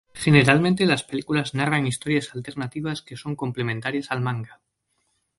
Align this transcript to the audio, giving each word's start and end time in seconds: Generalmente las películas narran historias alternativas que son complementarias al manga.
Generalmente 0.15 0.87
las 0.87 1.03
películas 1.03 1.53
narran 1.53 1.85
historias 1.85 2.33
alternativas 2.33 3.03
que 3.03 3.15
son 3.15 3.35
complementarias 3.35 4.09
al 4.09 4.21
manga. 4.21 4.59